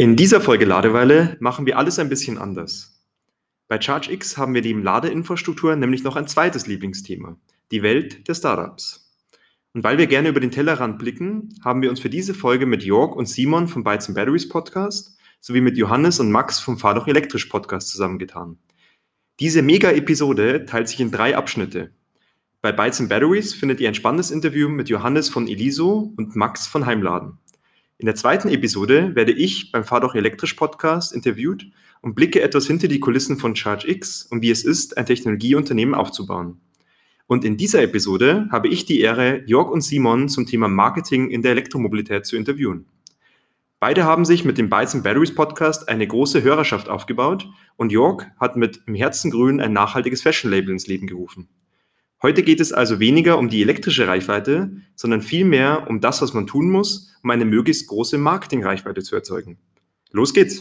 [0.00, 3.02] In dieser Folge Ladeweile machen wir alles ein bisschen anders.
[3.66, 7.36] Bei ChargeX haben wir neben Ladeinfrastruktur nämlich noch ein zweites Lieblingsthema,
[7.72, 9.12] die Welt der Startups.
[9.74, 12.84] Und weil wir gerne über den Tellerrand blicken, haben wir uns für diese Folge mit
[12.84, 17.08] Jörg und Simon vom Bytes Batteries Podcast sowie mit Johannes und Max vom Fahr doch
[17.08, 18.56] elektrisch Podcast zusammengetan.
[19.40, 21.90] Diese Mega-Episode teilt sich in drei Abschnitte.
[22.62, 26.86] Bei Bytes Batteries findet ihr ein spannendes Interview mit Johannes von Eliso und Max von
[26.86, 27.38] Heimladen.
[28.00, 31.66] In der zweiten Episode werde ich beim Fahr doch elektrisch Podcast interviewt
[32.00, 36.60] und blicke etwas hinter die Kulissen von ChargeX und wie es ist, ein Technologieunternehmen aufzubauen.
[37.26, 41.42] Und in dieser Episode habe ich die Ehre, Jörg und Simon zum Thema Marketing in
[41.42, 42.86] der Elektromobilität zu interviewen.
[43.80, 48.56] Beide haben sich mit dem Bytes Batteries Podcast eine große Hörerschaft aufgebaut und Jörg hat
[48.56, 51.48] mit Im Herzen Grün ein nachhaltiges Fashion-Label ins Leben gerufen.
[52.20, 56.48] Heute geht es also weniger um die elektrische Reichweite, sondern vielmehr um das, was man
[56.48, 59.56] tun muss, um eine möglichst große Marketingreichweite zu erzeugen.
[60.10, 60.60] Los geht's!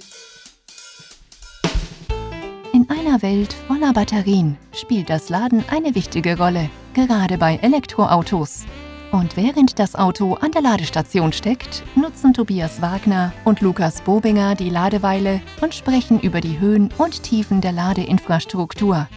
[2.74, 8.66] In einer Welt voller Batterien spielt das Laden eine wichtige Rolle, gerade bei Elektroautos.
[9.12, 14.70] Und während das Auto an der Ladestation steckt, nutzen Tobias Wagner und Lukas Bobinger die
[14.70, 19.08] Ladeweile und sprechen über die Höhen und Tiefen der Ladeinfrastruktur.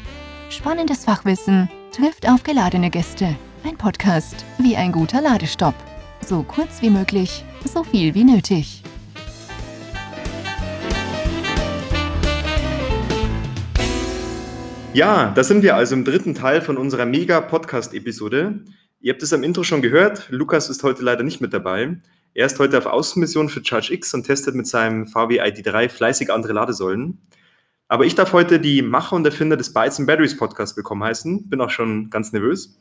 [0.49, 3.37] Spannendes Fachwissen trifft auf geladene Gäste.
[3.65, 5.75] Ein Podcast wie ein guter Ladestopp.
[6.25, 8.83] So kurz wie möglich, so viel wie nötig.
[14.93, 18.61] Ja, da sind wir also im dritten Teil von unserer Mega-Podcast-Episode.
[19.01, 20.29] Ihr habt es am Intro schon gehört.
[20.31, 21.97] Lukas ist heute leider nicht mit dabei.
[22.35, 26.53] Er ist heute auf Außenmission für ChargeX und testet mit seinem VW ID3 fleißig andere
[26.53, 27.19] Ladesäulen.
[27.91, 31.49] Aber ich darf heute die Macher und Erfinder des Bytes and Batteries Podcast willkommen heißen.
[31.51, 32.79] Bin auch schon ganz nervös.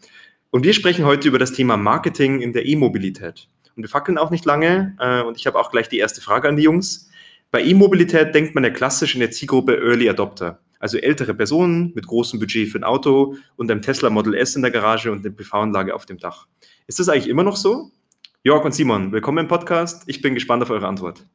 [0.51, 3.49] Und wir sprechen heute über das Thema Marketing in der E-Mobilität.
[3.75, 4.95] Und wir fackeln auch nicht lange.
[4.99, 7.09] Äh, und ich habe auch gleich die erste Frage an die Jungs.
[7.49, 10.59] Bei E-Mobilität denkt man ja klassisch in der Zielgruppe Early Adopter.
[10.77, 14.61] Also ältere Personen mit großem Budget für ein Auto und einem Tesla Model S in
[14.61, 16.45] der Garage und eine PV-Anlage auf dem Dach.
[16.85, 17.89] Ist das eigentlich immer noch so?
[18.43, 20.03] Jörg und Simon, willkommen im Podcast.
[20.05, 21.25] Ich bin gespannt auf eure Antwort.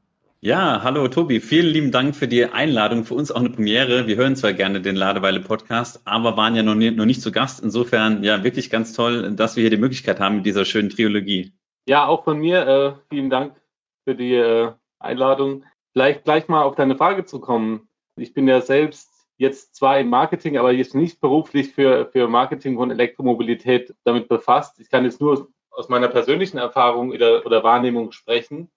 [0.47, 3.05] Ja, hallo Tobi, vielen lieben Dank für die Einladung.
[3.05, 4.07] Für uns auch eine Premiere.
[4.07, 7.33] Wir hören zwar gerne den Ladeweile Podcast, aber waren ja noch, nie, noch nicht zu
[7.33, 7.65] Gast.
[7.65, 11.55] Insofern ja wirklich ganz toll, dass wir hier die Möglichkeit haben mit dieser schönen Trilogie.
[11.89, 13.59] Ja, auch von mir äh, vielen Dank
[14.07, 15.65] für die äh, Einladung.
[15.95, 17.89] Vielleicht gleich mal auf deine Frage zu kommen.
[18.17, 22.77] Ich bin ja selbst jetzt zwar im Marketing, aber jetzt nicht beruflich für, für Marketing
[22.77, 24.79] von Elektromobilität damit befasst.
[24.79, 28.69] Ich kann jetzt nur aus meiner persönlichen Erfahrung oder, oder Wahrnehmung sprechen.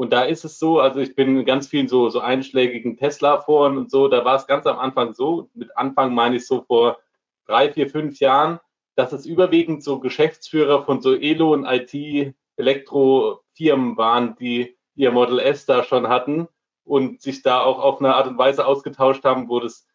[0.00, 3.76] Und da ist es so, also ich bin in ganz vielen so, so einschlägigen Tesla-Foren
[3.76, 6.96] und so, da war es ganz am Anfang so, mit Anfang meine ich so vor
[7.44, 8.60] drei, vier, fünf Jahren,
[8.94, 15.66] dass es überwiegend so Geschäftsführer von so Elo und IT-Elektro-Firmen waren, die ihr Model S
[15.66, 16.48] da schon hatten
[16.84, 19.86] und sich da auch auf eine Art und Weise ausgetauscht haben, wo das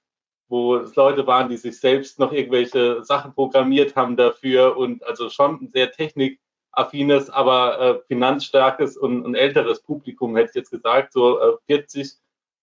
[0.47, 5.31] wo es Leute waren, die sich selbst noch irgendwelche Sachen programmiert haben dafür und also
[5.31, 6.39] schon sehr technik
[6.75, 12.13] affines, aber äh, finanzstarkes und, und älteres Publikum, hätte ich jetzt gesagt, so äh, 40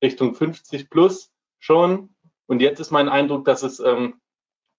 [0.02, 2.10] Richtung 50 plus schon.
[2.46, 4.20] Und jetzt ist mein Eindruck, dass es ähm,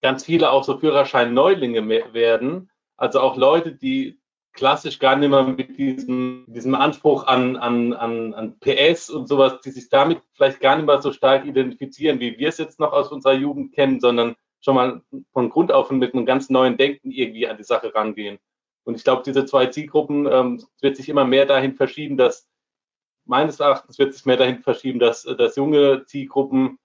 [0.02, 2.70] ganz viele auch so Führerschein-Neulinge werden.
[2.96, 4.20] Also auch Leute, die
[4.52, 9.60] klassisch gar nicht mehr mit diesem, diesem Anspruch an, an, an, an PS und sowas,
[9.62, 12.92] die sich damit vielleicht gar nicht mehr so stark identifizieren, wie wir es jetzt noch
[12.92, 15.02] aus unserer Jugend kennen, sondern schon mal
[15.32, 18.38] von Grund auf mit einem ganz neuen Denken irgendwie an die Sache rangehen.
[18.84, 22.48] Und ich glaube, diese zwei Zielgruppen ähm, wird sich immer mehr dahin verschieben, dass
[23.24, 26.78] meines Erachtens wird sich mehr dahin verschieben, dass, äh, dass junge Zielgruppen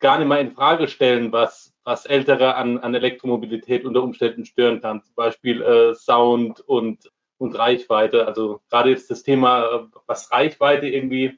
[0.00, 4.80] gar nicht mal in Frage stellen, was, was Ältere an, an Elektromobilität unter Umständen stören
[4.80, 5.02] kann.
[5.02, 8.26] Zum Beispiel äh, Sound und, und Reichweite.
[8.26, 11.36] Also gerade jetzt das Thema, äh, was Reichweite irgendwie,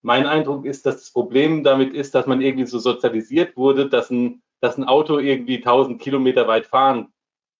[0.00, 4.10] mein Eindruck ist, dass das Problem damit ist, dass man irgendwie so sozialisiert wurde, dass
[4.10, 7.12] ein, dass ein Auto irgendwie 1000 Kilometer weit fahren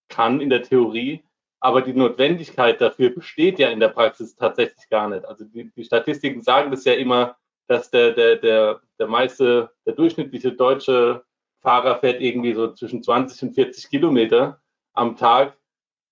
[0.08, 1.24] kann in der Theorie,
[1.60, 5.24] aber die Notwendigkeit dafür besteht ja in der Praxis tatsächlich gar nicht.
[5.24, 9.94] Also die, die Statistiken sagen das ja immer, dass der, der, der, der meiste, der
[9.94, 11.25] durchschnittliche deutsche
[11.60, 14.60] Fahrer fährt irgendwie so zwischen 20 und 40 Kilometer
[14.94, 15.56] am Tag.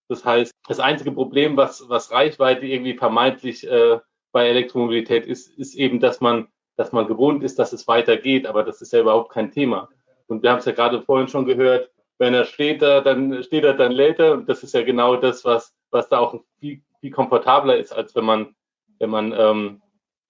[0.09, 4.01] Das heißt, das einzige Problem, was, was Reichweite irgendwie vermeintlich äh,
[4.33, 8.65] bei Elektromobilität ist, ist eben, dass man, dass man gewohnt ist, dass es weitergeht, aber
[8.65, 9.89] das ist ja überhaupt kein Thema.
[10.27, 13.75] Und wir haben es ja gerade vorhin schon gehört, wenn er steht, dann steht er,
[13.75, 14.33] dann lädt er.
[14.33, 18.15] Und das ist ja genau das, was, was da auch viel, viel komfortabler ist, als
[18.15, 18.55] wenn man,
[18.99, 19.83] wenn man ähm,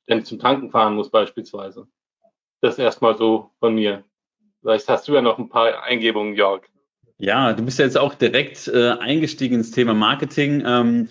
[0.06, 1.86] dann zum Tanken fahren muss beispielsweise.
[2.60, 4.04] Das erstmal so von mir.
[4.60, 6.62] Vielleicht hast du ja noch ein paar Eingebungen, Jörg.
[7.18, 10.62] Ja, du bist ja jetzt auch direkt äh, eingestiegen ins Thema Marketing.
[10.66, 11.08] Ähm,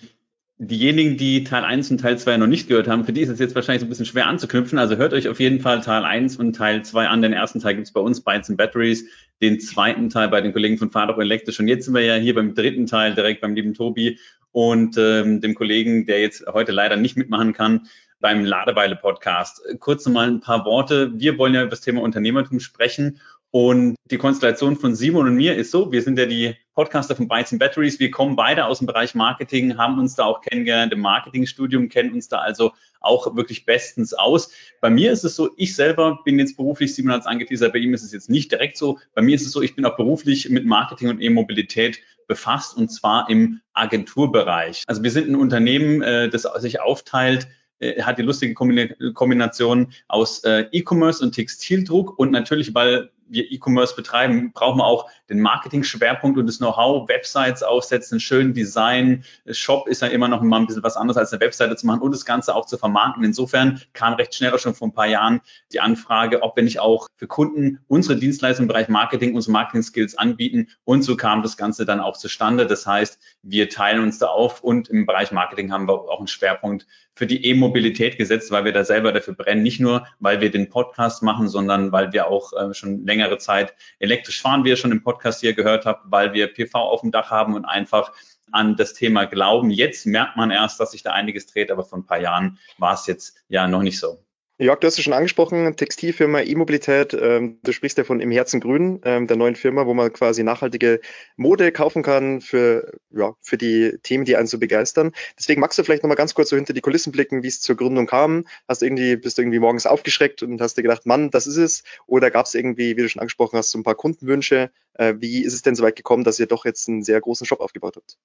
[0.58, 3.38] diejenigen, die Teil 1 und Teil 2 noch nicht gehört haben, für die ist es
[3.38, 4.78] jetzt wahrscheinlich so ein bisschen schwer anzuknüpfen.
[4.78, 7.22] Also hört euch auf jeden Fall Teil 1 und Teil 2 an.
[7.22, 9.04] Den ersten Teil gibt es bei uns, Bytes and Batteries,
[9.42, 11.60] den zweiten Teil bei den Kollegen von Fahrrad Elektrisch.
[11.60, 14.18] Und jetzt sind wir ja hier beim dritten Teil direkt beim lieben Tobi
[14.52, 17.88] und ähm, dem Kollegen, der jetzt heute leider nicht mitmachen kann,
[18.20, 19.60] beim Ladeweile-Podcast.
[19.78, 21.12] Kurz nochmal ein paar Worte.
[21.20, 23.20] Wir wollen ja über das Thema Unternehmertum sprechen
[23.50, 27.26] und die Konstellation von Simon und mir ist so, wir sind ja die Podcaster von
[27.26, 27.98] Bytes and Batteries.
[27.98, 32.12] Wir kommen beide aus dem Bereich Marketing, haben uns da auch kennengelernt im Marketingstudium, kennen
[32.12, 34.52] uns da also auch wirklich bestens aus.
[34.80, 37.78] Bei mir ist es so, ich selber bin jetzt beruflich, Simon hat es angeteasert, bei
[37.78, 38.98] ihm ist es jetzt nicht direkt so.
[39.14, 42.90] Bei mir ist es so, ich bin auch beruflich mit Marketing und E-Mobilität befasst und
[42.90, 44.82] zwar im Agenturbereich.
[44.86, 47.48] Also wir sind ein Unternehmen, äh, das sich aufteilt
[47.78, 53.94] äh, hat die lustige Kombination aus äh, E-Commerce und Textildruck und natürlich, weil wir E-Commerce
[53.94, 59.24] betreiben, brauchen wir auch den Marketing-Schwerpunkt und das Know-how, Websites aufsetzen, schön Design.
[59.50, 62.00] Shop ist ja immer noch mal ein bisschen was anderes als eine Webseite zu machen
[62.00, 63.24] und das Ganze auch zu vermarkten.
[63.24, 65.40] Insofern kam recht schnell schon vor ein paar Jahren
[65.72, 70.16] die Anfrage, ob wir nicht auch für Kunden unsere Dienstleistungen im Bereich Marketing, unsere Marketing-Skills
[70.16, 70.68] anbieten.
[70.84, 72.66] Und so kam das Ganze dann auch zustande.
[72.66, 76.28] Das heißt, wir teilen uns da auf und im Bereich Marketing haben wir auch einen
[76.28, 76.86] Schwerpunkt
[77.16, 79.62] für die E-Mobilität gesetzt, weil wir da selber dafür brennen.
[79.62, 83.74] Nicht nur, weil wir den Podcast machen, sondern weil wir auch äh, schon längere Zeit
[83.98, 87.10] elektrisch fahren, wie ihr schon im Podcast hier gehört habt, weil wir PV auf dem
[87.10, 88.12] Dach haben und einfach
[88.52, 89.70] an das Thema glauben.
[89.70, 92.94] Jetzt merkt man erst, dass sich da einiges dreht, aber vor ein paar Jahren war
[92.94, 94.25] es jetzt ja noch nicht so.
[94.58, 97.12] Jörg, du hast es schon angesprochen, Textilfirma E-Mobilität.
[97.12, 100.42] Ähm, du sprichst ja von Im Herzen Grün, ähm, der neuen Firma, wo man quasi
[100.44, 101.00] nachhaltige
[101.36, 105.12] Mode kaufen kann für, ja, für die Themen, die einen so begeistern.
[105.38, 107.76] Deswegen magst du vielleicht nochmal ganz kurz so hinter die Kulissen blicken, wie es zur
[107.76, 108.46] Gründung kam.
[108.66, 111.58] Hast du irgendwie, bist du irgendwie morgens aufgeschreckt und hast dir gedacht, Mann, das ist
[111.58, 111.82] es?
[112.06, 114.70] Oder gab es irgendwie, wie du schon angesprochen hast, so ein paar Kundenwünsche?
[114.94, 117.46] Äh, wie ist es denn so weit gekommen, dass ihr doch jetzt einen sehr großen
[117.46, 118.16] Shop aufgebaut habt?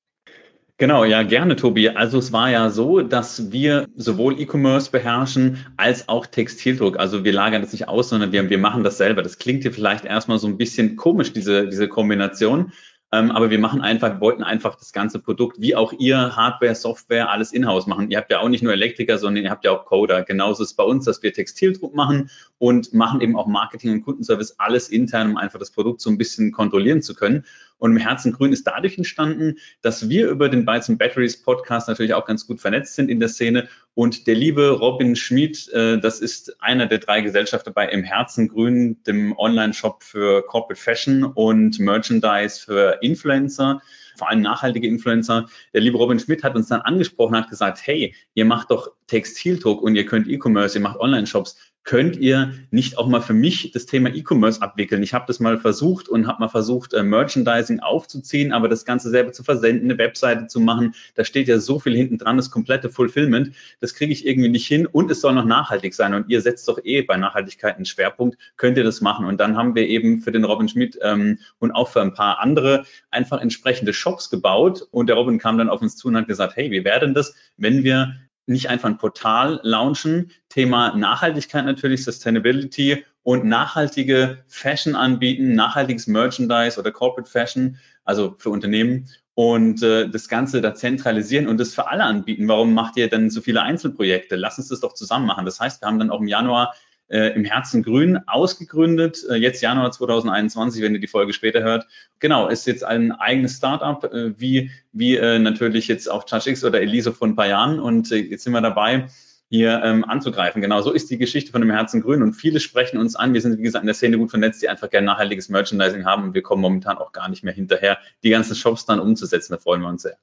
[0.81, 1.89] Genau, ja, gerne, Tobi.
[1.89, 6.97] Also es war ja so, dass wir sowohl E-Commerce beherrschen als auch Textildruck.
[6.97, 9.21] Also wir lagern das nicht aus, sondern wir, wir machen das selber.
[9.21, 12.71] Das klingt hier vielleicht erstmal so ein bisschen komisch, diese, diese Kombination.
[13.11, 17.29] Ähm, aber wir machen einfach, wollten einfach das ganze Produkt, wie auch ihr, Hardware, Software,
[17.29, 18.09] alles in-house machen.
[18.09, 20.23] Ihr habt ja auch nicht nur Elektriker, sondern ihr habt ja auch Coder.
[20.23, 24.01] Genauso ist es bei uns, dass wir Textildruck machen und machen eben auch Marketing und
[24.01, 27.43] Kundenservice, alles intern, um einfach das Produkt so ein bisschen kontrollieren zu können.
[27.81, 32.13] Und im Herzen Grün ist dadurch entstanden, dass wir über den Bytes Batteries Podcast natürlich
[32.13, 33.67] auch ganz gut vernetzt sind in der Szene.
[33.95, 38.49] Und der liebe Robin Schmid, äh, das ist einer der drei Gesellschafter bei Im Herzen
[38.49, 43.81] Grün, dem Online-Shop für Corporate Fashion und Merchandise für Influencer
[44.21, 45.47] vor allem nachhaltige Influencer.
[45.73, 49.81] Der liebe Robin Schmidt hat uns dann angesprochen, hat gesagt, hey, ihr macht doch Textildruck
[49.81, 53.85] und ihr könnt E-Commerce, ihr macht Online-Shops könnt ihr nicht auch mal für mich das
[53.85, 55.01] Thema E-Commerce abwickeln?
[55.03, 59.09] Ich habe das mal versucht und habe mal versucht, äh, Merchandising aufzuziehen, aber das Ganze
[59.09, 62.51] selber zu versenden, eine Webseite zu machen, da steht ja so viel hinten dran, das
[62.51, 66.29] komplette Fulfillment, das kriege ich irgendwie nicht hin und es soll noch nachhaltig sein und
[66.29, 69.25] ihr setzt doch eh bei Nachhaltigkeit einen Schwerpunkt, könnt ihr das machen?
[69.25, 72.39] Und dann haben wir eben für den Robin Schmidt ähm, und auch für ein paar
[72.39, 76.27] andere einfach entsprechende Shops gebaut und der Robin kam dann auf uns zu und hat
[76.27, 78.15] gesagt, hey, wie wäre denn das, wenn wir
[78.45, 86.79] nicht einfach ein Portal launchen, Thema Nachhaltigkeit natürlich, Sustainability und nachhaltige Fashion anbieten, nachhaltiges Merchandise
[86.79, 91.87] oder Corporate Fashion, also für Unternehmen und äh, das Ganze da zentralisieren und das für
[91.87, 92.47] alle anbieten.
[92.47, 94.35] Warum macht ihr denn so viele Einzelprojekte?
[94.35, 95.45] Lass uns das doch zusammen machen.
[95.45, 96.73] Das heißt, wir haben dann auch im Januar
[97.11, 101.85] äh, im Herzen Grün ausgegründet, äh, jetzt Januar 2021, wenn ihr die Folge später hört.
[102.19, 106.81] Genau, ist jetzt ein eigenes Startup, äh, wie, wie äh, natürlich jetzt auch ChargeX oder
[106.81, 109.07] Elise vor ein paar Jahren und äh, jetzt sind wir dabei,
[109.49, 110.61] hier ähm, anzugreifen.
[110.61, 113.33] Genau, so ist die Geschichte von dem Herzen Grün und viele sprechen uns an.
[113.33, 116.23] Wir sind, wie gesagt, in der Szene gut vernetzt, die einfach gerne nachhaltiges Merchandising haben
[116.23, 119.51] und wir kommen momentan auch gar nicht mehr hinterher, die ganzen Shops dann umzusetzen.
[119.51, 120.17] Da freuen wir uns sehr.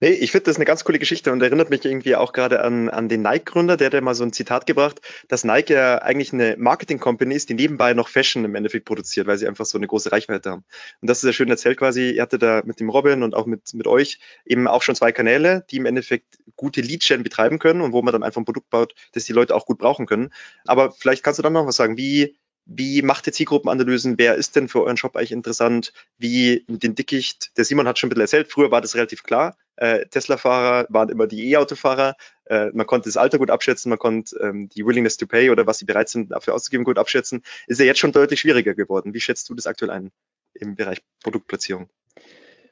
[0.00, 2.88] Nee, ich finde das eine ganz coole Geschichte und erinnert mich irgendwie auch gerade an,
[2.88, 6.32] an den Nike-Gründer, der hat ja mal so ein Zitat gebracht, dass Nike ja eigentlich
[6.32, 9.88] eine Marketing-Company ist, die nebenbei noch Fashion im Endeffekt produziert, weil sie einfach so eine
[9.88, 10.64] große Reichweite haben.
[11.00, 13.46] Und das ist ja schön erzählt quasi, ihr hattet da mit dem Robin und auch
[13.46, 17.80] mit, mit euch eben auch schon zwei Kanäle, die im Endeffekt gute Lead-Gen betreiben können
[17.80, 20.30] und wo man dann einfach ein Produkt baut, das die Leute auch gut brauchen können.
[20.64, 22.36] Aber vielleicht kannst du dann noch was sagen, wie,
[22.68, 24.18] wie macht ihr Zielgruppenanalysen?
[24.18, 25.94] Wer ist denn für euren Shop eigentlich interessant?
[26.18, 27.56] Wie mit den Dickicht?
[27.56, 29.56] Der Simon hat schon ein bisschen erzählt, früher war das relativ klar.
[29.76, 32.14] Äh, Tesla-Fahrer waren immer die E-Auto-Fahrer.
[32.44, 35.66] Äh, man konnte das Alter gut abschätzen, man konnte ähm, die Willingness to Pay oder
[35.66, 37.42] was sie bereit sind, dafür auszugeben, gut abschätzen.
[37.68, 39.14] Ist ja jetzt schon deutlich schwieriger geworden.
[39.14, 40.10] Wie schätzt du das aktuell ein
[40.52, 41.88] im Bereich Produktplatzierung?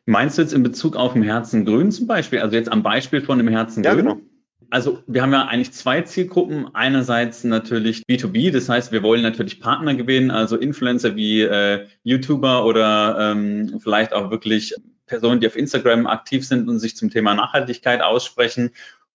[0.04, 2.40] Meinst du jetzt in Bezug auf dem Herzen Grün zum Beispiel?
[2.40, 3.96] Also jetzt am Beispiel von dem Herzen Grün?
[3.96, 4.20] Ja, genau.
[4.70, 6.74] Also wir haben ja eigentlich zwei Zielgruppen.
[6.74, 12.64] Einerseits natürlich B2B, das heißt, wir wollen natürlich Partner gewinnen, also Influencer wie äh, YouTuber
[12.64, 14.74] oder ähm, vielleicht auch wirklich
[15.06, 18.70] Personen, die auf Instagram aktiv sind und sich zum Thema Nachhaltigkeit aussprechen.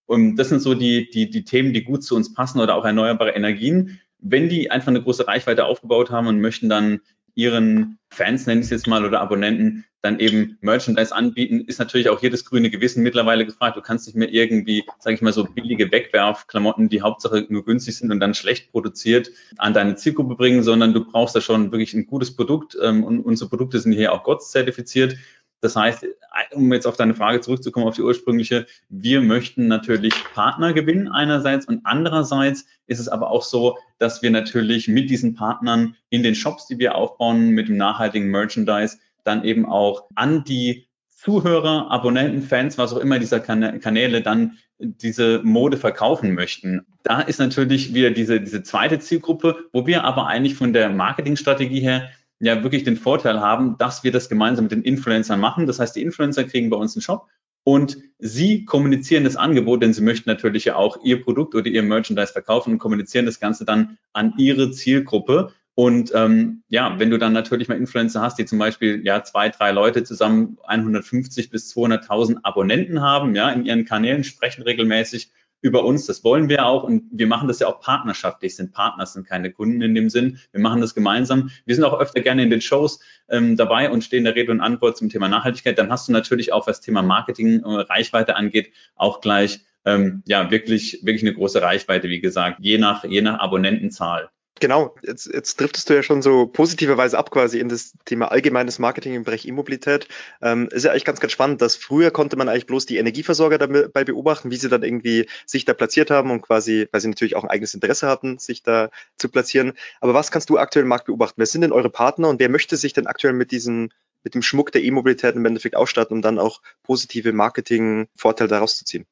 [0.06, 2.86] Und das sind so die, die, die Themen, die gut zu uns passen oder auch
[2.86, 4.00] erneuerbare Energien.
[4.20, 7.02] Wenn die einfach eine große Reichweite aufgebaut haben und möchten dann
[7.36, 12.10] ihren Fans, nenne ich es jetzt mal, oder Abonnenten dann eben Merchandise anbieten, ist natürlich
[12.10, 13.78] auch das grüne Gewissen mittlerweile gefragt.
[13.78, 17.98] Du kannst nicht mehr irgendwie, sage ich mal, so billige Wegwerfklamotten, die Hauptsache nur günstig
[17.98, 21.94] sind und dann schlecht produziert, an deine Zielgruppe bringen, sondern du brauchst da schon wirklich
[21.94, 22.76] ein gutes Produkt.
[22.82, 25.18] Ähm, und unsere Produkte sind hier auch GOTS zertifiziert.
[25.62, 26.06] Das heißt,
[26.54, 31.68] um jetzt auf deine Frage zurückzukommen, auf die ursprüngliche, wir möchten natürlich Partner gewinnen einerseits
[31.68, 36.36] und andererseits ist es aber auch so, dass wir natürlich mit diesen Partnern in den
[36.36, 42.42] Shops, die wir aufbauen, mit dem nachhaltigen Merchandise, dann eben auch an die Zuhörer, Abonnenten,
[42.42, 46.88] Fans, was auch immer dieser Kanäle dann diese Mode verkaufen möchten.
[47.04, 51.82] Da ist natürlich wieder diese, diese zweite Zielgruppe, wo wir aber eigentlich von der Marketingstrategie
[51.82, 52.10] her
[52.42, 55.68] ja wirklich den Vorteil haben, dass wir das gemeinsam mit den Influencern machen.
[55.68, 57.28] Das heißt, die Influencer kriegen bei uns einen Shop
[57.64, 61.84] und sie kommunizieren das Angebot, denn sie möchten natürlich ja auch ihr Produkt oder ihr
[61.84, 65.54] Merchandise verkaufen und kommunizieren das Ganze dann an ihre Zielgruppe.
[65.76, 69.50] Und ähm, ja, wenn du dann natürlich mal Influencer hast, die zum Beispiel ja zwei,
[69.50, 75.86] drei Leute zusammen 150 bis 200.000 Abonnenten haben, ja, in ihren Kanälen sprechen regelmäßig über
[75.86, 76.06] uns.
[76.06, 79.52] Das wollen wir auch und wir machen das ja auch partnerschaftlich, sind Partner, sind keine
[79.52, 80.40] Kunden in dem Sinn.
[80.52, 81.52] Wir machen das gemeinsam.
[81.66, 83.00] Wir sind auch öfter gerne in den Shows
[83.30, 85.78] ähm, dabei und stehen der Rede und Antwort zum Thema Nachhaltigkeit.
[85.78, 90.52] Dann hast du natürlich auch, was Thema Marketing, äh, Reichweite angeht, auch gleich ähm, ja
[90.52, 94.30] wirklich wirklich eine große Reichweite, wie gesagt, je nach je nach Abonnentenzahl.
[94.62, 98.78] Genau, jetzt, jetzt driftest du ja schon so positiverweise ab quasi in das Thema allgemeines
[98.78, 100.08] Marketing im Bereich E-Mobilität.
[100.40, 103.58] Ähm, ist ja eigentlich ganz, ganz spannend, dass früher konnte man eigentlich bloß die Energieversorger
[103.58, 107.36] dabei beobachten, wie sie dann irgendwie sich da platziert haben und quasi, weil sie natürlich
[107.36, 109.74] auch ein eigenes Interesse hatten, sich da zu platzieren.
[110.00, 111.38] Aber was kannst du aktuell im Markt beobachten?
[111.38, 113.90] Wer sind denn eure Partner und wer möchte sich denn aktuell mit diesem
[114.24, 118.86] mit dem Schmuck der E-Mobilität im Endeffekt ausstatten, um dann auch positive Marketing-Vorteile daraus zu
[118.86, 119.08] ziehen?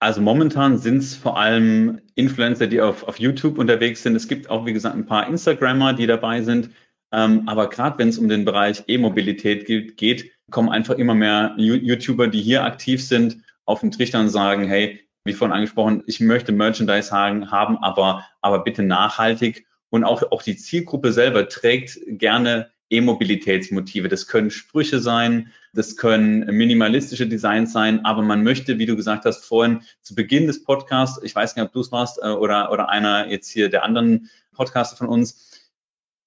[0.00, 4.16] Also momentan sind es vor allem Influencer, die auf, auf YouTube unterwegs sind.
[4.16, 6.70] Es gibt auch, wie gesagt, ein paar Instagrammer, die dabei sind.
[7.12, 11.54] Ähm, aber gerade wenn es um den Bereich E-Mobilität geht, geht, kommen einfach immer mehr
[11.58, 16.18] YouTuber, die hier aktiv sind, auf den Trichter und sagen, hey, wie vorhin angesprochen, ich
[16.18, 19.66] möchte Merchandise haben, aber, aber bitte nachhaltig.
[19.90, 24.08] Und auch, auch die Zielgruppe selber trägt gerne E-Mobilitätsmotive.
[24.08, 29.24] Das können Sprüche sein, das können minimalistische Designs sein, aber man möchte, wie du gesagt
[29.24, 32.72] hast vorhin, zu Beginn des Podcasts, ich weiß nicht, ob du es warst äh, oder,
[32.72, 35.59] oder einer jetzt hier der anderen Podcaster von uns,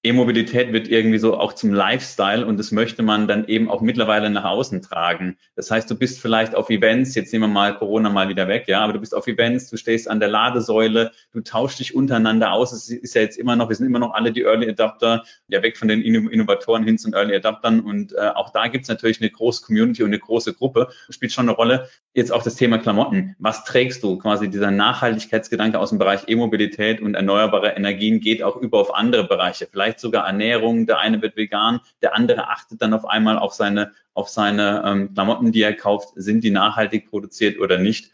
[0.05, 4.29] E-Mobilität wird irgendwie so auch zum Lifestyle und das möchte man dann eben auch mittlerweile
[4.29, 5.37] nach außen tragen.
[5.55, 8.65] Das heißt, du bist vielleicht auf Events, jetzt nehmen wir mal Corona mal wieder weg,
[8.67, 12.51] ja, aber du bist auf Events, du stehst an der Ladesäule, du tauschst dich untereinander
[12.51, 12.73] aus.
[12.73, 15.63] Es ist ja jetzt immer noch, wir sind immer noch alle die Early Adapter, ja
[15.63, 19.21] weg von den Innovatoren hin zu den Early Adaptern und äh, auch da gibt's natürlich
[19.21, 21.87] eine große Community und eine große Gruppe, das spielt schon eine Rolle.
[22.13, 23.35] Jetzt auch das Thema Klamotten.
[23.39, 24.17] Was trägst du?
[24.17, 29.23] Quasi dieser Nachhaltigkeitsgedanke aus dem Bereich E-Mobilität und erneuerbare Energien geht auch über auf andere
[29.23, 29.67] Bereiche.
[29.71, 30.85] Vielleicht vielleicht sogar Ernährung.
[30.85, 35.13] Der eine wird vegan, der andere achtet dann auf einmal auf seine, auf seine ähm,
[35.13, 36.09] Klamotten, die er kauft.
[36.15, 38.11] Sind die nachhaltig produziert oder nicht?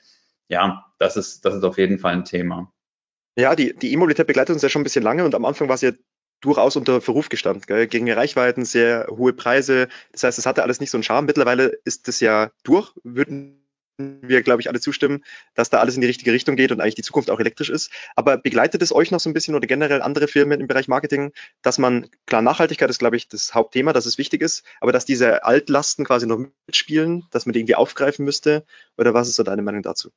[0.50, 2.72] Ja, das ist, das ist auf jeden Fall ein Thema.
[3.38, 5.82] Ja, die, E-Mobilität begleitet uns ja schon ein bisschen lange und am Anfang war es
[5.82, 5.92] ja
[6.42, 7.64] durchaus unter Verruf gestanden.
[7.66, 7.88] Gell?
[7.88, 9.88] Geringe Reichweiten, sehr hohe Preise.
[10.12, 11.26] Das heißt, es hatte alles nicht so einen Charme.
[11.26, 12.92] Mittlerweile ist das ja durch.
[13.04, 13.59] Würden
[14.00, 15.24] wir, glaube ich, alle zustimmen,
[15.56, 17.92] dass da alles in die richtige Richtung geht und eigentlich die Zukunft auch elektrisch ist.
[18.16, 21.32] Aber begleitet es euch noch so ein bisschen oder generell andere Firmen im Bereich Marketing,
[21.62, 25.06] dass man, klar, Nachhaltigkeit ist, glaube ich, das Hauptthema, dass es wichtig ist, aber dass
[25.06, 28.66] diese Altlasten quasi noch mitspielen, dass man die irgendwie aufgreifen müsste?
[28.98, 30.12] Oder was ist so deine Meinung dazu?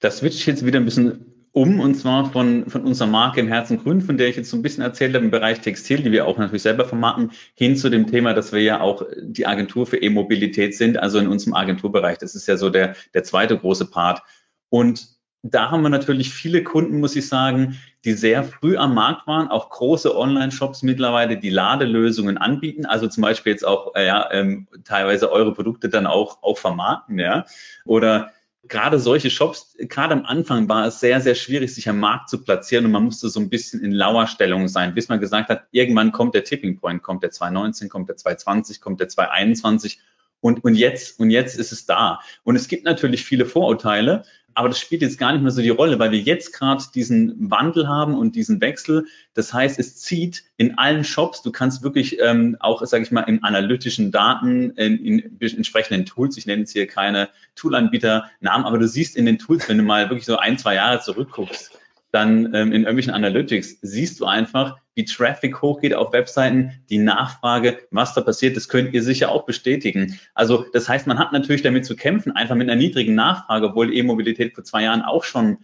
[0.00, 3.82] Das switcht jetzt wieder ein bisschen um, und zwar von, von unserer Marke im Herzen
[3.82, 6.26] Grün, von der ich jetzt so ein bisschen erzählt habe, im Bereich Textil, die wir
[6.26, 9.96] auch natürlich selber vermarkten, hin zu dem Thema, dass wir ja auch die Agentur für
[9.96, 12.18] E-Mobilität sind, also in unserem Agenturbereich.
[12.18, 14.22] Das ist ja so der, der zweite große Part.
[14.68, 15.08] Und
[15.42, 19.48] da haben wir natürlich viele Kunden, muss ich sagen, die sehr früh am Markt waren,
[19.48, 24.68] auch große Online-Shops mittlerweile, die Ladelösungen anbieten, also zum Beispiel jetzt auch äh, ja, ähm,
[24.84, 27.46] teilweise eure Produkte dann auch, auch vermarkten, ja,
[27.84, 28.30] oder
[28.64, 32.42] gerade solche Shops, gerade am Anfang war es sehr, sehr schwierig, sich am Markt zu
[32.42, 36.12] platzieren und man musste so ein bisschen in Lauerstellung sein, bis man gesagt hat, irgendwann
[36.12, 40.00] kommt der Tipping Point, kommt der 219, kommt der 220, kommt der 221
[40.40, 42.20] und, und jetzt, und jetzt ist es da.
[42.44, 44.24] Und es gibt natürlich viele Vorurteile,
[44.58, 47.48] aber das spielt jetzt gar nicht mehr so die Rolle, weil wir jetzt gerade diesen
[47.48, 49.06] Wandel haben und diesen Wechsel.
[49.34, 51.42] Das heißt, es zieht in allen Shops.
[51.42, 56.36] Du kannst wirklich ähm, auch, sage ich mal, in analytischen Daten, in, in entsprechenden Tools,
[56.36, 59.84] ich nenne jetzt hier keine Toolanbieter Namen, aber du siehst in den Tools, wenn du
[59.84, 61.77] mal wirklich so ein, zwei Jahre zurückguckst,
[62.10, 67.78] dann ähm, in irgendwelchen Analytics siehst du einfach, wie Traffic hochgeht auf Webseiten, die Nachfrage,
[67.90, 70.18] was da passiert, das könnt ihr sicher auch bestätigen.
[70.34, 73.94] Also das heißt, man hat natürlich damit zu kämpfen, einfach mit einer niedrigen Nachfrage, obwohl
[73.94, 75.58] E-Mobilität vor zwei Jahren auch schon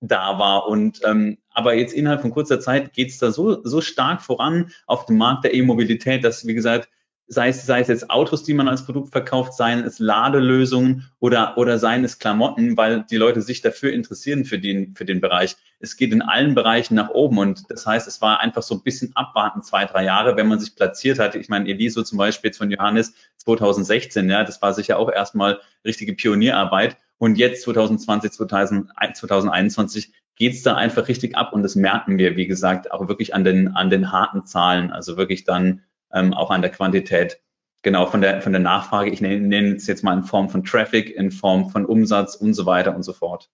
[0.00, 0.68] da war.
[0.68, 4.70] Und ähm, aber jetzt innerhalb von kurzer Zeit geht es da so, so stark voran
[4.86, 6.88] auf dem Markt der E-Mobilität, dass, wie gesagt,
[7.28, 11.58] sei es, sei es jetzt Autos, die man als Produkt verkauft, seien es Ladelösungen oder,
[11.58, 15.56] oder seien es Klamotten, weil die Leute sich dafür interessieren für den, für den Bereich.
[15.78, 18.82] Es geht in allen Bereichen nach oben und das heißt, es war einfach so ein
[18.82, 21.34] bisschen abwarten, zwei, drei Jahre, wenn man sich platziert hat.
[21.34, 25.60] Ich meine, Eliso zum Beispiel jetzt von Johannes 2016, ja, das war sicher auch erstmal
[25.84, 26.96] richtige Pionierarbeit.
[27.18, 32.92] Und jetzt 2020, 2021 geht's da einfach richtig ab und das merken wir, wie gesagt,
[32.92, 35.82] auch wirklich an den, an den harten Zahlen, also wirklich dann
[36.12, 37.40] ähm, auch an der Quantität.
[37.82, 40.64] Genau, von der, von der Nachfrage, ich nenne, nenne es jetzt mal in Form von
[40.64, 43.48] Traffic, in Form von Umsatz und so weiter und so fort.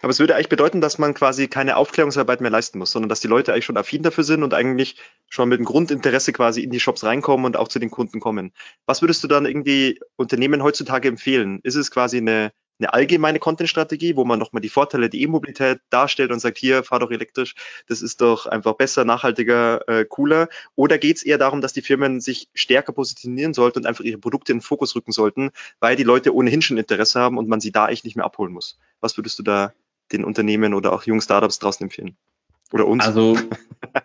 [0.00, 3.20] Aber es würde eigentlich bedeuten, dass man quasi keine Aufklärungsarbeit mehr leisten muss, sondern dass
[3.20, 4.96] die Leute eigentlich schon affin dafür sind und eigentlich
[5.30, 8.52] schon mit einem Grundinteresse quasi in die Shops reinkommen und auch zu den Kunden kommen.
[8.84, 11.60] Was würdest du dann irgendwie Unternehmen heutzutage empfehlen?
[11.62, 16.32] Ist es quasi eine eine allgemeine Content-Strategie, wo man nochmal die Vorteile der E-Mobilität darstellt
[16.32, 17.54] und sagt, hier, fahr doch elektrisch,
[17.86, 20.48] das ist doch einfach besser, nachhaltiger, äh, cooler?
[20.74, 24.18] Oder geht es eher darum, dass die Firmen sich stärker positionieren sollten und einfach ihre
[24.18, 25.50] Produkte in den Fokus rücken sollten,
[25.80, 28.52] weil die Leute ohnehin schon Interesse haben und man sie da echt nicht mehr abholen
[28.52, 28.78] muss?
[29.00, 29.72] Was würdest du da
[30.12, 32.16] den Unternehmen oder auch jungen Startups draußen empfehlen?
[32.74, 33.06] Oder uns?
[33.06, 33.38] Also,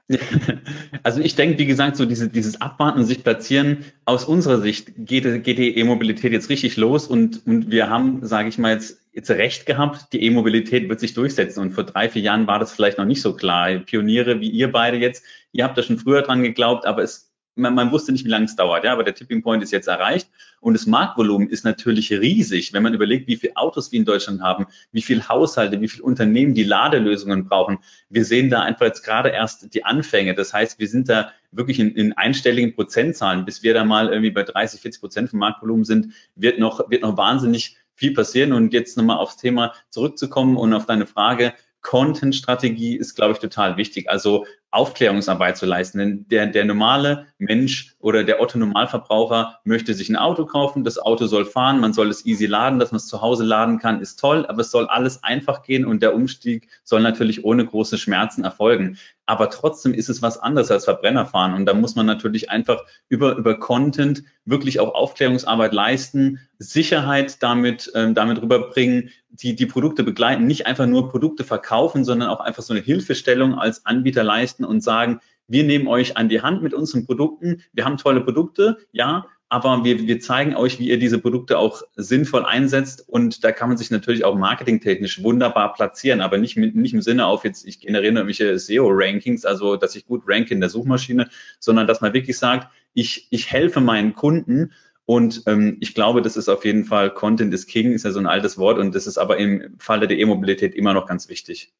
[1.03, 4.91] also ich denke, wie gesagt, so diese, dieses Abwarten und sich platzieren, aus unserer Sicht
[4.95, 9.01] geht, geht die E-Mobilität jetzt richtig los und, und wir haben, sage ich mal, jetzt,
[9.11, 11.61] jetzt recht gehabt, die E-Mobilität wird sich durchsetzen.
[11.61, 13.71] Und vor drei, vier Jahren war das vielleicht noch nicht so klar.
[13.79, 17.28] Pioniere wie ihr beide jetzt, ihr habt da schon früher dran geglaubt, aber es
[17.59, 19.87] man, man wusste nicht, wie lange es dauert, ja, aber der Tipping Point ist jetzt
[19.87, 20.29] erreicht
[20.61, 24.41] und das Marktvolumen ist natürlich riesig, wenn man überlegt, wie viele Autos wir in Deutschland
[24.41, 27.79] haben, wie viele Haushalte, wie viele Unternehmen die Ladelösungen brauchen.
[28.09, 30.33] Wir sehen da einfach jetzt gerade erst die Anfänge.
[30.33, 34.31] Das heißt, wir sind da wirklich in, in einstelligen Prozentzahlen, bis wir da mal irgendwie
[34.31, 38.53] bei 30, 40 Prozent vom Marktvolumen sind, wird noch, wird noch wahnsinnig viel passieren.
[38.53, 43.77] Und jetzt nochmal aufs Thema zurückzukommen und auf deine Frage, Content-Strategie ist, glaube ich, total
[43.77, 44.09] wichtig.
[44.09, 45.97] Also Aufklärungsarbeit zu leisten.
[45.97, 51.25] Denn der, der normale Mensch oder der Otto-Normalverbraucher möchte sich ein Auto kaufen, das Auto
[51.25, 54.19] soll fahren, man soll es easy laden, dass man es zu Hause laden kann, ist
[54.19, 58.43] toll, aber es soll alles einfach gehen und der Umstieg soll natürlich ohne große Schmerzen
[58.43, 58.97] erfolgen.
[59.25, 61.53] Aber trotzdem ist es was anderes als Verbrenner fahren.
[61.53, 67.91] Und da muss man natürlich einfach über, über Content wirklich auch Aufklärungsarbeit leisten, Sicherheit damit,
[67.93, 72.63] ähm, damit rüberbringen, die, die Produkte begleiten, nicht einfach nur Produkte verkaufen, sondern auch einfach
[72.63, 76.61] so eine Hilfestellung als Anbieter leisten leisten und sagen, wir nehmen euch an die Hand
[76.61, 77.63] mit unseren Produkten.
[77.73, 81.81] Wir haben tolle Produkte, ja, aber wir, wir zeigen euch, wie ihr diese Produkte auch
[81.95, 83.03] sinnvoll einsetzt.
[83.09, 87.01] Und da kann man sich natürlich auch marketingtechnisch wunderbar platzieren, aber nicht, mit, nicht im
[87.01, 91.29] Sinne auf jetzt, ich generiere irgendwelche SEO-Rankings, also dass ich gut ranke in der Suchmaschine,
[91.59, 94.71] sondern dass man wirklich sagt, ich, ich helfe meinen Kunden.
[95.05, 98.19] Und ähm, ich glaube, das ist auf jeden Fall Content is King, ist ja so
[98.19, 101.73] ein altes Wort und das ist aber im Falle der E-Mobilität immer noch ganz wichtig.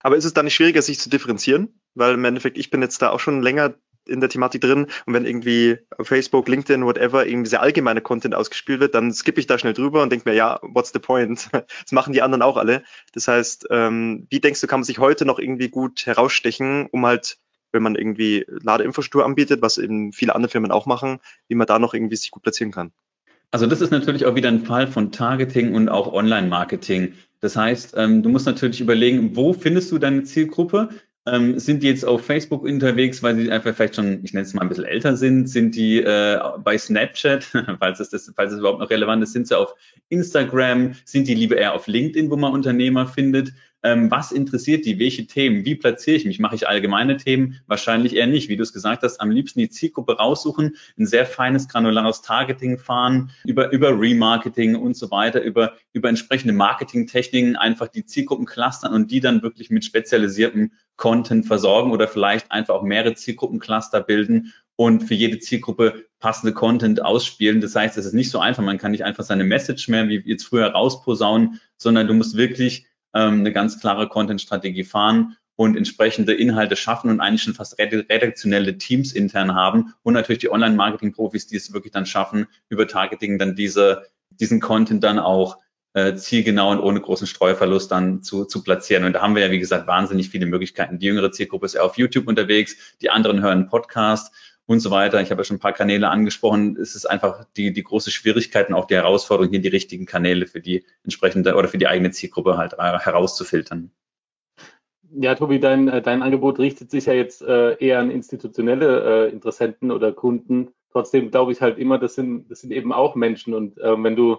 [0.00, 1.80] Aber ist es dann nicht schwieriger, sich zu differenzieren?
[1.94, 3.74] Weil im Endeffekt, ich bin jetzt da auch schon länger
[4.08, 8.80] in der Thematik drin und wenn irgendwie Facebook, LinkedIn, whatever, irgendwie sehr allgemeine Content ausgespielt
[8.80, 11.48] wird, dann skippe ich da schnell drüber und denke mir, ja, what's the point?
[11.82, 12.82] Das machen die anderen auch alle.
[13.12, 17.04] Das heißt, ähm, wie denkst du, kann man sich heute noch irgendwie gut herausstechen, um
[17.06, 17.38] halt,
[17.72, 21.78] wenn man irgendwie Ladeinfrastruktur anbietet, was eben viele andere Firmen auch machen, wie man da
[21.78, 22.92] noch irgendwie sich gut platzieren kann?
[23.50, 27.14] Also das ist natürlich auch wieder ein Fall von Targeting und auch Online-Marketing.
[27.40, 30.88] Das heißt, ähm, du musst natürlich überlegen, wo findest du deine Zielgruppe?
[31.26, 34.54] Ähm, sind die jetzt auf Facebook unterwegs, weil sie einfach vielleicht schon, ich nenne es
[34.54, 35.48] mal ein bisschen älter sind?
[35.48, 37.44] Sind die äh, bei Snapchat,
[37.78, 39.32] falls es, das, falls es überhaupt noch relevant ist?
[39.32, 39.74] Sind sie auf
[40.08, 40.94] Instagram?
[41.04, 43.52] Sind die lieber eher auf LinkedIn, wo man Unternehmer findet?
[43.82, 48.16] Ähm, was interessiert die, welche Themen, wie platziere ich mich, mache ich allgemeine Themen, wahrscheinlich
[48.16, 51.68] eher nicht, wie du es gesagt hast, am liebsten die Zielgruppe raussuchen, ein sehr feines,
[51.68, 58.04] granulares Targeting fahren, über, über Remarketing und so weiter, über, über entsprechende Marketingtechniken einfach die
[58.04, 63.14] Zielgruppen clustern und die dann wirklich mit spezialisiertem Content versorgen oder vielleicht einfach auch mehrere
[63.14, 67.60] Zielgruppencluster bilden und für jede Zielgruppe passende Content ausspielen.
[67.60, 68.62] Das heißt, es ist nicht so einfach.
[68.62, 72.86] Man kann nicht einfach seine Message mehr wie jetzt früher rausposaunen, sondern du musst wirklich
[73.14, 78.78] ähm, eine ganz klare Content-Strategie fahren und entsprechende Inhalte schaffen und eigentlich schon fast redaktionelle
[78.78, 83.56] Teams intern haben und natürlich die Online-Marketing-Profis, die es wirklich dann schaffen, über Targeting dann
[83.56, 85.58] diese, diesen Content dann auch
[85.94, 89.04] äh, zielgenau und ohne großen Streuverlust dann zu, zu platzieren.
[89.04, 90.98] Und da haben wir ja, wie gesagt, wahnsinnig viele Möglichkeiten.
[90.98, 94.32] Die jüngere Zielgruppe ist ja auf YouTube unterwegs, die anderen hören Podcast
[94.68, 95.20] und so weiter.
[95.22, 96.76] Ich habe ja schon ein paar Kanäle angesprochen.
[96.76, 100.46] Es ist einfach die, die große Schwierigkeit und auch die Herausforderung, hier die richtigen Kanäle
[100.46, 103.90] für die entsprechende oder für die eigene Zielgruppe halt äh, herauszufiltern.
[105.10, 109.90] Ja, Tobi, dein, äh, dein Angebot richtet sich ja jetzt äh, eher an institutionelle Interessenten
[109.90, 110.68] oder Kunden.
[110.92, 113.54] Trotzdem glaube ich halt immer, das sind, das sind eben auch Menschen.
[113.54, 114.36] Und äh, wenn du,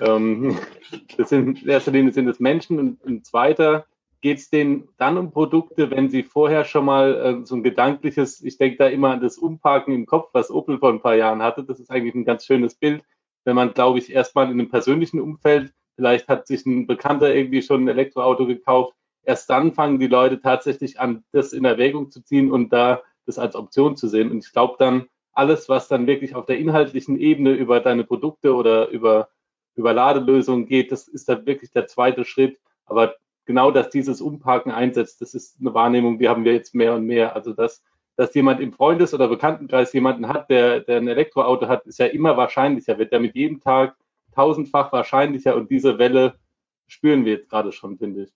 [0.00, 0.58] ähm,
[1.16, 3.86] das sind in erster Linie sind es Menschen und ein zweiter
[4.22, 8.42] geht es denen dann um Produkte, wenn sie vorher schon mal äh, so ein gedankliches,
[8.42, 11.42] ich denke da immer an das Umparken im Kopf, was Opel vor ein paar Jahren
[11.42, 11.64] hatte.
[11.64, 13.02] Das ist eigentlich ein ganz schönes Bild,
[13.44, 17.62] wenn man, glaube ich, erstmal in einem persönlichen Umfeld, vielleicht hat sich ein Bekannter irgendwie
[17.62, 22.22] schon ein Elektroauto gekauft, erst dann fangen die Leute tatsächlich an, das in Erwägung zu
[22.22, 24.30] ziehen und da das als Option zu sehen.
[24.30, 28.54] Und ich glaube dann, alles, was dann wirklich auf der inhaltlichen Ebene über deine Produkte
[28.54, 29.30] oder über,
[29.74, 32.58] über Ladelösungen geht, das ist dann wirklich der zweite Schritt.
[32.84, 36.94] Aber genau, dass dieses Umparken einsetzt, das ist eine Wahrnehmung, die haben wir jetzt mehr
[36.94, 37.34] und mehr.
[37.34, 37.82] Also, dass,
[38.16, 42.06] dass jemand im Freundes- oder Bekanntenkreis jemanden hat, der, der ein Elektroauto hat, ist ja
[42.06, 43.96] immer wahrscheinlicher, wird ja mit jedem Tag
[44.34, 46.38] tausendfach wahrscheinlicher und diese Welle
[46.86, 48.32] spüren wir jetzt gerade schon, finde ich.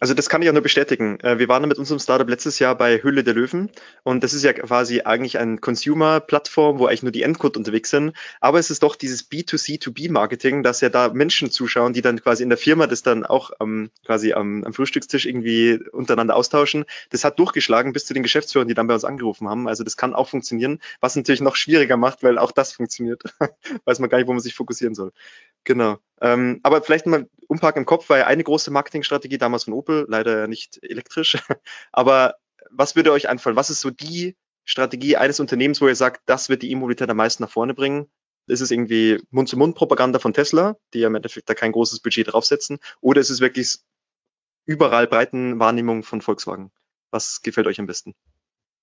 [0.00, 1.18] Also das kann ich auch nur bestätigen.
[1.20, 3.70] Äh, wir waren mit unserem Startup letztes Jahr bei Höhle der Löwen
[4.02, 8.12] und das ist ja quasi eigentlich ein Consumer-Plattform, wo eigentlich nur die Endkunden unterwegs sind.
[8.40, 12.48] Aber es ist doch dieses B2C2B-Marketing, dass ja da Menschen zuschauen, die dann quasi in
[12.48, 16.84] der Firma das dann auch ähm, quasi am, am Frühstückstisch irgendwie untereinander austauschen.
[17.10, 19.68] Das hat durchgeschlagen bis zu den Geschäftsführern, die dann bei uns angerufen haben.
[19.68, 23.22] Also das kann auch funktionieren, was natürlich noch schwieriger macht, weil auch das funktioniert.
[23.84, 25.12] Weiß man gar nicht, wo man sich fokussieren soll.
[25.64, 25.98] Genau.
[26.20, 30.48] Ähm, aber vielleicht mal umpacken im Kopf, weil eine große Marketingstrategie damals von Opel, leider
[30.48, 31.38] nicht elektrisch.
[31.92, 32.34] aber
[32.70, 33.54] was würde euch einfallen?
[33.54, 37.16] Was ist so die Strategie eines Unternehmens, wo ihr sagt, das wird die E-Mobilität am
[37.16, 38.10] meisten nach vorne bringen?
[38.46, 42.78] Ist es irgendwie Mund-zu-Mund-Propaganda von Tesla, die ja im Endeffekt da kein großes Budget draufsetzen?
[43.00, 43.78] Oder ist es wirklich
[44.66, 46.72] überall breiten Wahrnehmung von Volkswagen?
[47.10, 48.14] Was gefällt euch am besten?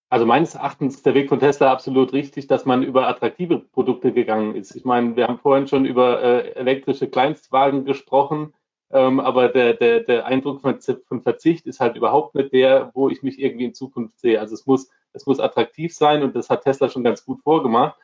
[0.09, 4.11] Also meines Erachtens ist der Weg von Tesla absolut richtig, dass man über attraktive Produkte
[4.11, 4.75] gegangen ist.
[4.75, 8.53] Ich meine, wir haben vorhin schon über äh, elektrische Kleinstwagen gesprochen,
[8.93, 13.09] ähm, aber der, der, der Eindruck von, von, Verzicht ist halt überhaupt nicht der, wo
[13.09, 14.39] ich mich irgendwie in Zukunft sehe.
[14.39, 17.97] Also es muss, es muss attraktiv sein und das hat Tesla schon ganz gut vorgemacht.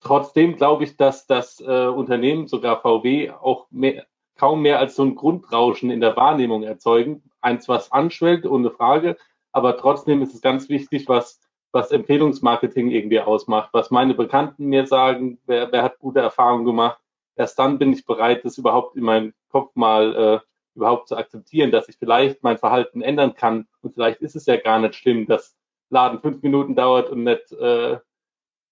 [0.00, 5.02] Trotzdem glaube ich, dass das äh, Unternehmen, sogar VW, auch mehr, kaum mehr als so
[5.02, 7.22] ein Grundrauschen in der Wahrnehmung erzeugen.
[7.40, 9.16] Eins, was anschwellt, ohne Frage,
[9.52, 11.40] aber trotzdem ist es ganz wichtig, was,
[11.72, 17.00] was Empfehlungsmarketing irgendwie ausmacht, was meine Bekannten mir sagen, wer, wer hat gute Erfahrungen gemacht.
[17.38, 20.40] Erst dann bin ich bereit, das überhaupt in meinem Kopf mal äh,
[20.74, 23.68] überhaupt zu akzeptieren, dass ich vielleicht mein Verhalten ändern kann.
[23.80, 25.56] Und vielleicht ist es ja gar nicht schlimm, dass
[25.88, 27.98] Laden fünf Minuten dauert und nicht äh,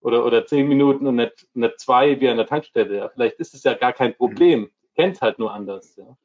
[0.00, 2.96] oder, oder zehn Minuten und nicht, nicht zwei wie an der Tankstelle.
[2.96, 3.09] Ja.
[3.09, 4.68] Vielleicht ist es ja gar kein Problem.
[4.96, 5.94] Kennt halt nur anders.
[5.96, 6.16] Ja.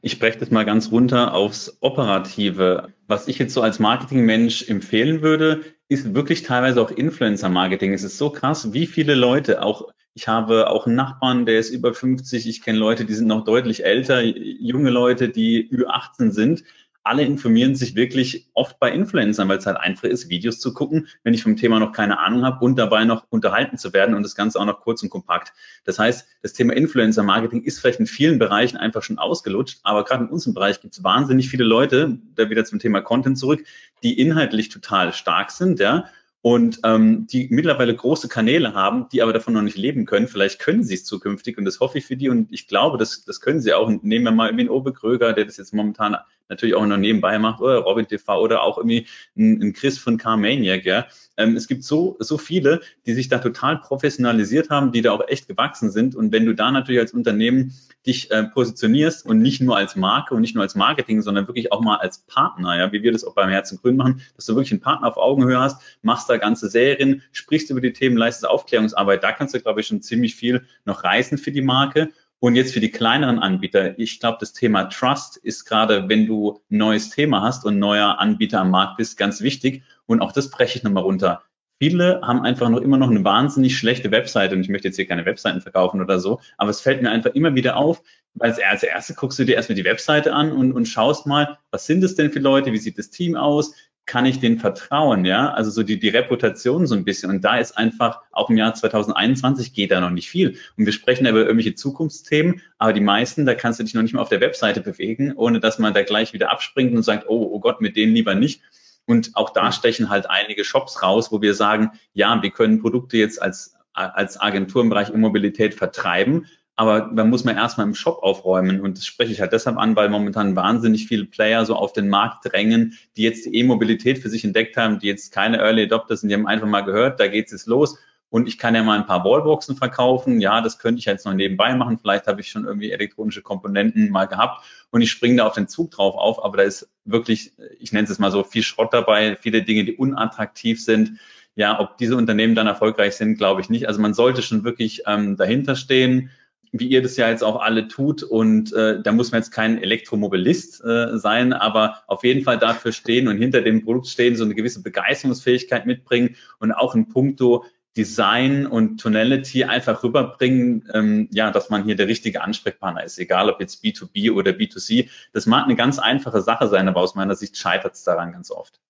[0.00, 2.92] Ich spreche das mal ganz runter aufs Operative.
[3.08, 7.92] Was ich jetzt so als Marketingmensch empfehlen würde, ist wirklich teilweise auch Influencer-Marketing.
[7.92, 11.70] Es ist so krass, wie viele Leute, auch ich habe auch einen Nachbarn, der ist
[11.70, 16.32] über 50, ich kenne Leute, die sind noch deutlich älter, junge Leute, die über 18
[16.32, 16.64] sind,
[17.02, 21.08] alle informieren sich wirklich oft bei Influencern, weil es halt einfach ist, Videos zu gucken,
[21.22, 24.22] wenn ich vom Thema noch keine Ahnung habe und dabei noch unterhalten zu werden und
[24.22, 25.52] das Ganze auch noch kurz und kompakt.
[25.84, 30.24] Das heißt, das Thema Influencer-Marketing ist vielleicht in vielen Bereichen einfach schon ausgelutscht, aber gerade
[30.24, 33.64] in unserem Bereich gibt es wahnsinnig viele Leute, da wieder zum Thema Content zurück,
[34.02, 36.04] die inhaltlich total stark sind, ja,
[36.42, 40.26] und ähm, die mittlerweile große Kanäle haben, die aber davon noch nicht leben können.
[40.26, 43.24] Vielleicht können sie es zukünftig und das hoffe ich für die und ich glaube, das,
[43.24, 43.88] das können sie auch.
[43.88, 46.16] Nehmen wir mal irgendwie einen Obe Kröger, der das jetzt momentan
[46.50, 50.18] natürlich auch noch nebenbei macht, oder Robin TV oder auch irgendwie ein, ein Chris von
[50.18, 51.06] Carmaniac, ja.
[51.36, 55.26] Ähm, es gibt so, so viele, die sich da total professionalisiert haben, die da auch
[55.26, 56.14] echt gewachsen sind.
[56.14, 57.72] Und wenn du da natürlich als Unternehmen
[58.06, 61.72] dich äh, positionierst und nicht nur als Marke und nicht nur als Marketing, sondern wirklich
[61.72, 64.54] auch mal als Partner, ja, wie wir das auch beim Herzen Grün machen, dass du
[64.54, 68.48] wirklich einen Partner auf Augenhöhe hast, machst da ganze Serien, sprichst über die Themen, leistest
[68.48, 72.10] Aufklärungsarbeit, da kannst du, glaube ich, schon ziemlich viel noch reißen für die Marke.
[72.42, 76.60] Und jetzt für die kleineren Anbieter, ich glaube, das Thema Trust ist gerade, wenn du
[76.70, 79.82] ein neues Thema hast und neuer Anbieter am Markt bist, ganz wichtig.
[80.06, 81.42] Und auch das breche ich nochmal runter.
[81.78, 85.06] Viele haben einfach noch immer noch eine wahnsinnig schlechte Webseite und ich möchte jetzt hier
[85.06, 88.02] keine Webseiten verkaufen oder so, aber es fällt mir einfach immer wieder auf,
[88.34, 91.86] weil als erstes guckst du dir erstmal die Webseite an und, und schaust mal, was
[91.86, 93.74] sind es denn für Leute, wie sieht das Team aus,
[94.06, 95.52] kann ich denen vertrauen, ja?
[95.52, 97.30] Also so die, die Reputation so ein bisschen.
[97.30, 100.56] Und da ist einfach, auch im Jahr 2021 geht da noch nicht viel.
[100.76, 104.14] Und wir sprechen über irgendwelche Zukunftsthemen, aber die meisten, da kannst du dich noch nicht
[104.14, 107.50] mal auf der Webseite bewegen, ohne dass man da gleich wieder abspringt und sagt, oh,
[107.52, 108.62] oh Gott, mit denen lieber nicht.
[109.06, 113.16] Und auch da stechen halt einige Shops raus, wo wir sagen, ja, wir können Produkte
[113.16, 116.46] jetzt als, als Agentur im Bereich Immobilität vertreiben,
[116.80, 118.80] aber da muss man erstmal im Shop aufräumen.
[118.80, 122.08] Und das spreche ich halt deshalb an, weil momentan wahnsinnig viele Player so auf den
[122.08, 126.20] Markt drängen, die jetzt die E-Mobilität für sich entdeckt haben, die jetzt keine Early Adopters
[126.22, 127.98] sind, die haben einfach mal gehört, da geht es los.
[128.30, 130.40] und ich kann ja mal ein paar Wallboxen verkaufen.
[130.40, 131.98] Ja, das könnte ich jetzt noch nebenbei machen.
[131.98, 135.68] Vielleicht habe ich schon irgendwie elektronische Komponenten mal gehabt und ich springe da auf den
[135.68, 136.42] Zug drauf auf.
[136.42, 139.96] Aber da ist wirklich, ich nenne es mal so, viel Schrott dabei, viele Dinge, die
[139.96, 141.18] unattraktiv sind.
[141.56, 143.86] Ja, ob diese Unternehmen dann erfolgreich sind, glaube ich nicht.
[143.86, 146.30] Also man sollte schon wirklich ähm, dahinter stehen
[146.72, 148.22] wie ihr das ja jetzt auch alle tut.
[148.22, 152.92] Und äh, da muss man jetzt kein Elektromobilist äh, sein, aber auf jeden Fall dafür
[152.92, 157.64] stehen und hinter dem Produkt stehen, so eine gewisse Begeisterungsfähigkeit mitbringen und auch in puncto
[157.96, 163.50] Design und Tonality einfach rüberbringen, ähm, ja, dass man hier der richtige Ansprechpartner ist, egal
[163.50, 165.08] ob jetzt B2B oder B2C.
[165.32, 168.52] Das mag eine ganz einfache Sache sein, aber aus meiner Sicht scheitert es daran ganz
[168.52, 168.80] oft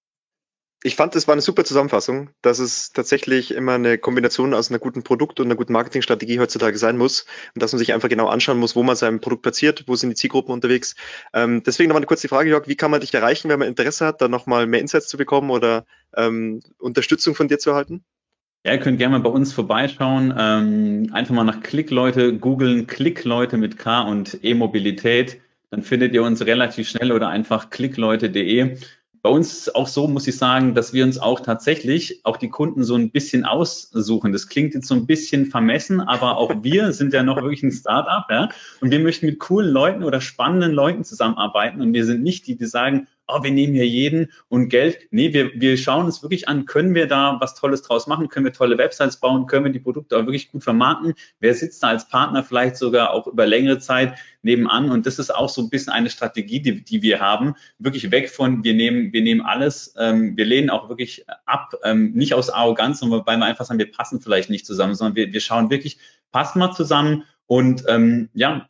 [0.83, 4.79] ich fand, das war eine super Zusammenfassung, dass es tatsächlich immer eine Kombination aus einer
[4.79, 8.29] guten Produkt- und einer guten Marketingstrategie heutzutage sein muss und dass man sich einfach genau
[8.29, 10.95] anschauen muss, wo man sein Produkt platziert, wo sind die Zielgruppen unterwegs.
[11.35, 14.07] Ähm, deswegen nochmal eine kurze Frage, Jörg, wie kann man dich erreichen, wenn man Interesse
[14.07, 15.85] hat, da nochmal mehr Insights zu bekommen oder
[16.16, 18.03] ähm, Unterstützung von dir zu erhalten?
[18.64, 20.35] Ja, ihr könnt gerne mal bei uns vorbeischauen.
[20.37, 25.40] Ähm, einfach mal nach Klickleute googeln, Klickleute mit K und E-Mobilität.
[25.71, 28.77] Dann findet ihr uns relativ schnell oder einfach klickleute.de
[29.22, 32.48] bei uns ist auch so, muss ich sagen, dass wir uns auch tatsächlich auch die
[32.48, 34.33] Kunden so ein bisschen aussuchen.
[34.33, 37.72] Das klingt jetzt so ein bisschen vermessen, aber auch wir sind ja noch wirklich ein
[37.72, 38.48] Startup, ja.
[38.80, 41.83] Und wir möchten mit coolen Leuten oder spannenden Leuten zusammenarbeiten.
[41.83, 45.09] Und wir sind nicht die, die sagen, oh, wir nehmen hier jeden und Geld.
[45.11, 48.29] Nee, wir, wir schauen uns wirklich an, können wir da was Tolles draus machen?
[48.29, 49.47] Können wir tolle Websites bauen?
[49.47, 51.14] Können wir die Produkte auch wirklich gut vermarkten?
[51.38, 54.90] Wer sitzt da als Partner vielleicht sogar auch über längere Zeit nebenan?
[54.90, 57.55] Und das ist auch so ein bisschen eine Strategie, die, die wir haben.
[57.79, 59.95] Wirklich weg von, wir nehmen, wir nehmen alles.
[59.99, 63.79] Ähm, wir lehnen auch wirklich ab, ähm, nicht aus Arroganz, sondern weil wir einfach sagen,
[63.79, 65.99] wir passen vielleicht nicht zusammen, sondern wir, wir schauen wirklich,
[66.33, 68.69] passen wir zusammen und ähm, ja,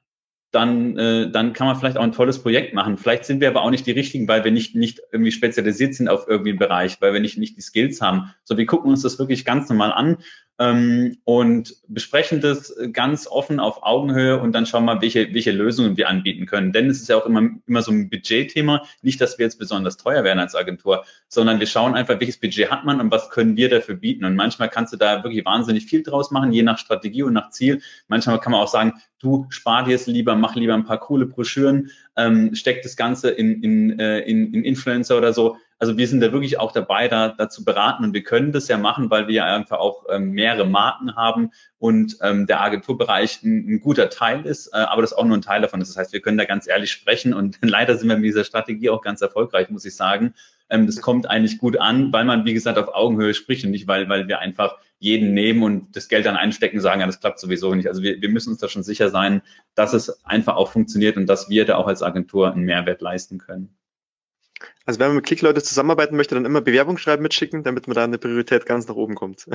[0.51, 2.97] dann, äh, dann kann man vielleicht auch ein tolles Projekt machen.
[2.97, 6.09] Vielleicht sind wir aber auch nicht die richtigen, weil wir nicht, nicht irgendwie spezialisiert sind
[6.09, 8.35] auf irgendwie einen Bereich, weil wir nicht, nicht die Skills haben.
[8.45, 10.19] So, wir gucken uns das wirklich ganz normal an
[10.61, 15.97] ähm, und besprechen das ganz offen auf Augenhöhe und dann schauen wir, welche, welche Lösungen
[15.97, 16.73] wir anbieten können.
[16.73, 18.83] Denn es ist ja auch immer, immer so ein Budgetthema.
[19.01, 22.71] Nicht, dass wir jetzt besonders teuer werden als Agentur, sondern wir schauen einfach, welches Budget
[22.71, 24.27] hat man und was können wir dafür bieten.
[24.27, 27.49] Und manchmal kannst du da wirklich wahnsinnig viel draus machen, je nach Strategie und nach
[27.49, 27.81] Ziel.
[28.09, 31.25] Manchmal kann man auch sagen, du spar dir es lieber, mach lieber ein paar coole
[31.25, 36.07] Broschüren, ähm, steck das Ganze in, in, äh, in, in Influencer oder so also wir
[36.07, 39.29] sind da wirklich auch dabei, da dazu beraten und wir können das ja machen, weil
[39.29, 44.11] wir ja einfach auch ähm, mehrere Marken haben und ähm, der Agenturbereich ein, ein guter
[44.11, 45.89] Teil ist, äh, aber das auch nur ein Teil davon ist.
[45.89, 48.91] Das heißt, wir können da ganz ehrlich sprechen und leider sind wir mit dieser Strategie
[48.91, 50.35] auch ganz erfolgreich, muss ich sagen.
[50.69, 53.89] Ähm, das kommt eigentlich gut an, weil man, wie gesagt, auf Augenhöhe spricht und nicht,
[53.89, 57.21] weil, weil wir einfach jeden nehmen und das Geld dann einstecken und sagen, ja, das
[57.21, 57.89] klappt sowieso nicht.
[57.89, 59.41] Also wir, wir müssen uns da schon sicher sein,
[59.75, 63.39] dass es einfach auch funktioniert und dass wir da auch als Agentur einen Mehrwert leisten
[63.39, 63.75] können.
[64.91, 68.19] Also wenn man mit Klickleute zusammenarbeiten möchte, dann immer Bewerbungsschreiben mitschicken, damit man da eine
[68.19, 69.47] Priorität ganz nach oben kommt.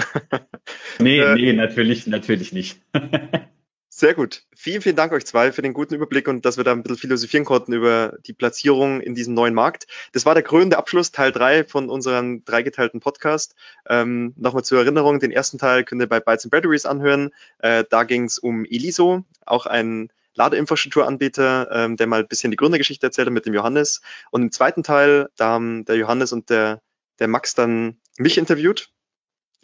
[0.99, 2.79] nee, äh, nee, natürlich, natürlich nicht.
[3.89, 4.43] Sehr gut.
[4.55, 6.99] Vielen, vielen Dank euch zwei für den guten Überblick und dass wir da ein bisschen
[6.99, 9.87] philosophieren konnten über die Platzierung in diesem neuen Markt.
[10.13, 13.55] Das war der krönende Abschluss, Teil drei von unserem dreigeteilten Podcast.
[13.89, 17.31] Ähm, Nochmal zur Erinnerung, den ersten Teil könnt ihr bei Bytes and Batteries anhören.
[17.59, 22.57] Äh, da ging es um Eliso, auch ein Ladeinfrastrukturanbieter, ähm, der mal ein bisschen die
[22.57, 24.01] Gründergeschichte erzählt hat mit dem Johannes.
[24.31, 26.81] Und im zweiten Teil, da haben der Johannes und der,
[27.19, 28.89] der Max dann mich interviewt.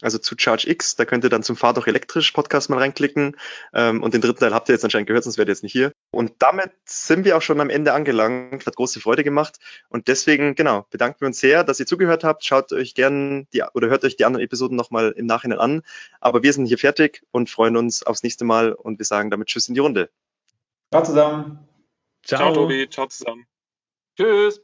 [0.01, 3.37] Also zu Charge X, da könnt ihr dann zum Fahr doch elektrisch Podcast mal reinklicken.
[3.73, 5.71] Ähm, und den dritten Teil habt ihr jetzt anscheinend gehört, sonst wärt ihr jetzt nicht
[5.71, 5.93] hier.
[6.11, 8.65] Und damit sind wir auch schon am Ende angelangt.
[8.65, 9.59] Hat große Freude gemacht.
[9.89, 12.43] Und deswegen, genau, bedanken wir uns sehr, dass ihr zugehört habt.
[12.43, 15.81] Schaut euch gerne die, oder hört euch die anderen Episoden nochmal im Nachhinein an.
[16.19, 19.49] Aber wir sind hier fertig und freuen uns aufs nächste Mal und wir sagen damit
[19.49, 20.09] Tschüss in die Runde.
[20.91, 21.59] Ciao zusammen.
[22.23, 22.89] Ciao, Ciao Tobi.
[22.89, 23.47] Ciao zusammen.
[24.17, 24.61] Tschüss.